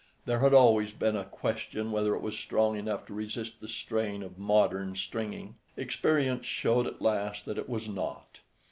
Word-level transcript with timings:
There 0.25 0.39
had 0.39 0.51
always 0.55 0.93
been 0.93 1.15
a 1.15 1.25
question 1.25 1.91
whether 1.91 2.15
it 2.15 2.23
was 2.23 2.35
strong 2.35 2.75
enough 2.75 3.05
to 3.05 3.13
resist 3.13 3.61
the 3.61 3.67
strain 3.67 4.23
of 4.23 4.39
modern 4.39 4.95
stringing. 4.95 5.57
Experience 5.77 6.47
showed 6.47 6.87
at 6.87 7.03
last 7.03 7.45
that 7.45 7.59
it 7.59 7.69
was 7.69 7.87
not. 7.87 8.39